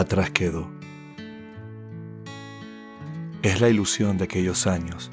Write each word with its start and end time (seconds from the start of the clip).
atrás 0.00 0.30
quedó. 0.30 0.70
Es 3.42 3.60
la 3.60 3.68
ilusión 3.68 4.18
de 4.18 4.24
aquellos 4.24 4.66
años 4.66 5.10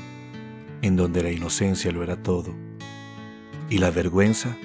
en 0.81 0.95
donde 0.95 1.23
la 1.23 1.31
inocencia 1.31 1.91
lo 1.91 2.03
era 2.03 2.21
todo 2.21 2.53
y 3.69 3.77
la 3.79 3.91
vergüenza 3.91 4.55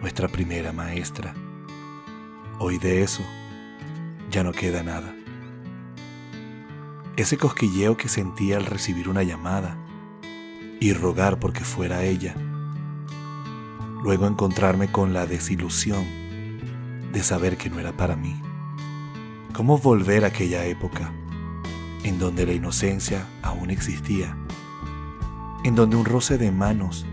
nuestra 0.00 0.28
primera 0.28 0.72
maestra. 0.72 1.34
Hoy 2.58 2.78
de 2.78 3.02
eso 3.02 3.22
ya 4.30 4.44
no 4.44 4.52
queda 4.52 4.82
nada. 4.82 5.14
Ese 7.16 7.36
cosquilleo 7.36 7.96
que 7.96 8.08
sentía 8.08 8.56
al 8.56 8.66
recibir 8.66 9.08
una 9.08 9.22
llamada 9.22 9.76
y 10.80 10.92
rogar 10.92 11.38
porque 11.38 11.64
fuera 11.64 12.04
ella. 12.04 12.34
Luego 14.02 14.26
encontrarme 14.26 14.90
con 14.90 15.12
la 15.12 15.26
desilusión 15.26 16.04
de 17.12 17.22
saber 17.22 17.56
que 17.56 17.70
no 17.70 17.78
era 17.78 17.92
para 17.92 18.16
mí. 18.16 18.34
¿Cómo 19.52 19.76
volver 19.76 20.24
a 20.24 20.28
aquella 20.28 20.64
época 20.64 21.12
en 22.04 22.18
donde 22.18 22.46
la 22.46 22.54
inocencia 22.54 23.26
aún 23.42 23.70
existía? 23.70 24.34
En 25.62 25.74
donde 25.74 25.96
un 25.96 26.06
roce 26.06 26.38
de 26.38 26.50
manos, 26.50 27.04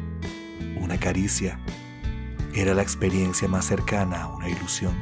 una 0.80 0.98
caricia, 0.98 1.60
era 2.54 2.74
la 2.74 2.82
experiencia 2.82 3.50
más 3.50 3.66
cercana 3.66 4.24
a 4.24 4.28
una 4.28 4.48
ilusión. 4.48 4.94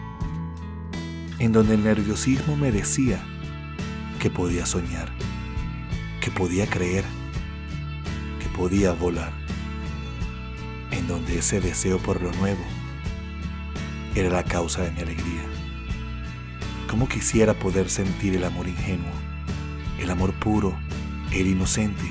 En 1.38 1.52
donde 1.52 1.76
el 1.76 1.84
nerviosismo 1.84 2.56
me 2.56 2.72
decía 2.72 3.24
que 4.20 4.32
podía 4.32 4.66
soñar, 4.66 5.12
que 6.22 6.32
podía 6.32 6.68
creer, 6.68 7.06
que 8.42 8.50
podía 8.58 8.94
volar. 8.94 9.32
En 10.90 11.08
donde 11.08 11.38
ese 11.38 11.62
deseo 11.62 12.00
por 12.00 12.20
lo 12.20 12.32
nuevo 12.34 12.64
era 14.16 14.32
la 14.32 14.44
causa 14.44 14.82
de 14.82 14.92
mi 14.92 15.02
alegría. 15.02 15.57
Cómo 16.90 17.10
quisiera 17.10 17.54
poder 17.54 17.90
sentir 17.90 18.36
el 18.36 18.46
amor 18.46 18.68
ingenuo, 18.68 19.12
el 20.00 20.10
amor 20.10 20.34
puro, 20.34 20.74
el 21.32 21.48
inocente, 21.48 22.06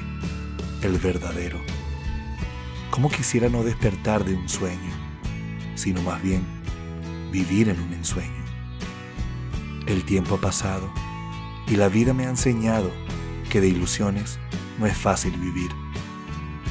el 0.82 0.98
verdadero. 0.98 1.60
Cómo 2.90 3.10
quisiera 3.10 3.48
no 3.48 3.64
despertar 3.64 4.24
de 4.24 4.34
un 4.34 4.48
sueño, 4.50 4.92
sino 5.76 6.02
más 6.02 6.22
bien 6.22 6.44
vivir 7.32 7.70
en 7.70 7.80
un 7.80 7.94
ensueño. 7.94 8.44
El 9.86 10.04
tiempo 10.04 10.34
ha 10.34 10.40
pasado 10.40 10.92
y 11.68 11.76
la 11.76 11.88
vida 11.88 12.12
me 12.12 12.26
ha 12.26 12.30
enseñado 12.30 12.92
que 13.50 13.62
de 13.62 13.68
ilusiones 13.68 14.38
no 14.78 14.86
es 14.86 14.96
fácil 14.96 15.32
vivir. 15.38 15.70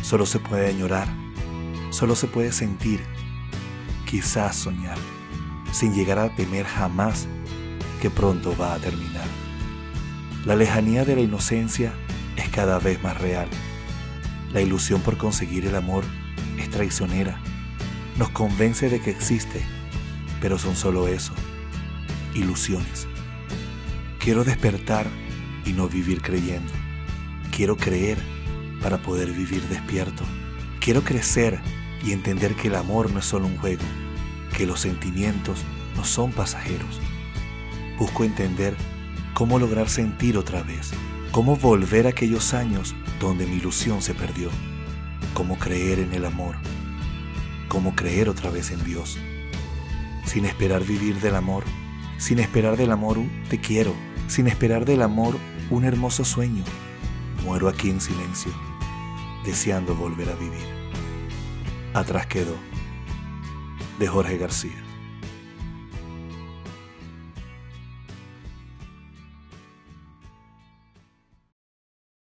Solo 0.03 0.27
se 0.27 0.39
puede 0.39 0.69
añorar, 0.69 1.07
solo 1.89 2.15
se 2.15 2.27
puede 2.27 2.51
sentir, 2.51 3.01
quizás 4.05 4.55
soñar, 4.55 4.97
sin 5.71 5.95
llegar 5.95 6.19
a 6.19 6.35
temer 6.35 6.65
jamás 6.65 7.27
que 8.01 8.09
pronto 8.09 8.55
va 8.57 8.73
a 8.73 8.79
terminar. 8.79 9.27
La 10.45 10.55
lejanía 10.55 11.05
de 11.05 11.15
la 11.15 11.21
inocencia 11.21 11.93
es 12.35 12.49
cada 12.49 12.79
vez 12.79 13.01
más 13.01 13.19
real. 13.19 13.47
La 14.53 14.61
ilusión 14.61 15.01
por 15.01 15.17
conseguir 15.17 15.65
el 15.65 15.75
amor 15.75 16.03
es 16.57 16.69
traicionera. 16.69 17.39
Nos 18.17 18.29
convence 18.29 18.89
de 18.89 19.01
que 19.01 19.09
existe, 19.09 19.61
pero 20.41 20.57
son 20.57 20.75
solo 20.75 21.07
eso, 21.07 21.33
ilusiones. 22.33 23.07
Quiero 24.19 24.43
despertar 24.43 25.07
y 25.65 25.73
no 25.73 25.87
vivir 25.87 26.21
creyendo. 26.21 26.71
Quiero 27.51 27.75
creer 27.75 28.17
para 28.81 28.97
poder 28.99 29.31
vivir 29.31 29.63
despierto. 29.63 30.23
Quiero 30.79 31.03
crecer 31.03 31.59
y 32.03 32.11
entender 32.11 32.55
que 32.55 32.67
el 32.67 32.75
amor 32.75 33.11
no 33.11 33.19
es 33.19 33.25
solo 33.25 33.47
un 33.47 33.57
juego, 33.57 33.83
que 34.55 34.67
los 34.67 34.81
sentimientos 34.81 35.63
no 35.95 36.05
son 36.05 36.31
pasajeros 36.31 36.99
busco 37.97 38.23
entender 38.23 38.75
cómo 39.33 39.59
lograr 39.59 39.89
sentir 39.89 40.37
otra 40.37 40.63
vez, 40.63 40.91
cómo 41.31 41.55
volver 41.55 42.07
a 42.07 42.09
aquellos 42.09 42.53
años 42.53 42.95
donde 43.19 43.45
mi 43.45 43.57
ilusión 43.57 44.01
se 44.01 44.13
perdió, 44.13 44.49
cómo 45.33 45.57
creer 45.57 45.99
en 45.99 46.13
el 46.13 46.25
amor, 46.25 46.55
cómo 47.67 47.95
creer 47.95 48.29
otra 48.29 48.49
vez 48.49 48.71
en 48.71 48.83
Dios, 48.83 49.17
sin 50.25 50.45
esperar 50.45 50.83
vivir 50.83 51.19
del 51.19 51.35
amor, 51.35 51.63
sin 52.17 52.39
esperar 52.39 52.77
del 52.77 52.91
amor 52.91 53.17
un 53.17 53.43
te 53.49 53.59
quiero, 53.59 53.93
sin 54.27 54.47
esperar 54.47 54.85
del 54.85 55.01
amor 55.01 55.37
un 55.69 55.83
hermoso 55.83 56.25
sueño. 56.25 56.63
Muero 57.43 57.67
aquí 57.69 57.89
en 57.89 58.01
silencio, 58.01 58.51
deseando 59.45 59.95
volver 59.95 60.29
a 60.29 60.35
vivir. 60.35 60.65
Atrás 61.93 62.25
quedó, 62.25 62.55
de 63.99 64.07
Jorge 64.07 64.37
García. 64.37 64.84